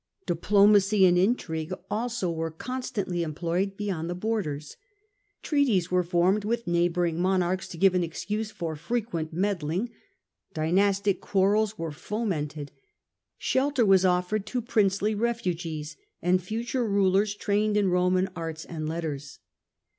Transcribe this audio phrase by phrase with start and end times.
[0.25, 4.75] Diplomacy ^^^ and intrigue also were constantly employed ^ticreS beyond the borders;
[5.43, 9.91] treaties were formed with neighbouring monatchs to give an excuse for frequent meddling;
[10.55, 12.71] dynastic quarrels were fomented;
[13.37, 19.37] shelter was offered to princely refugees, and future rulers trained in Roman arts and letters.